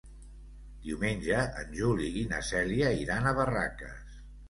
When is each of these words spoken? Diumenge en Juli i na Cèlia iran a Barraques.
Diumenge 0.85 1.43
en 1.65 1.77
Juli 1.81 2.09
i 2.25 2.25
na 2.35 2.43
Cèlia 2.51 2.93
iran 3.07 3.33
a 3.35 3.39
Barraques. 3.45 4.23